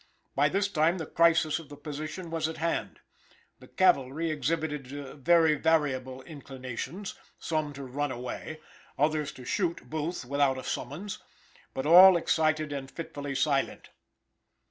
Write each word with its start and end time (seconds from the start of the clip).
By 0.33 0.49
this 0.49 0.67
time 0.67 0.97
the 0.97 1.05
crisis 1.05 1.59
of 1.59 1.69
the 1.69 1.77
position 1.77 2.31
was 2.31 2.47
at 2.49 2.57
hand, 2.57 3.01
the 3.59 3.67
cavalry 3.67 4.31
exhibited 4.31 4.87
very 4.87 5.53
variable 5.53 6.23
inclinations, 6.23 7.13
some 7.37 7.71
to 7.73 7.83
run 7.83 8.11
away, 8.11 8.61
others 8.97 9.31
to 9.33 9.45
shoot 9.45 9.91
Booth 9.91 10.25
without 10.25 10.57
a 10.57 10.63
summons, 10.63 11.19
but 11.75 11.85
all 11.85 12.17
excited 12.17 12.73
and 12.73 12.89
fitfully 12.89 13.35
silent. 13.35 13.91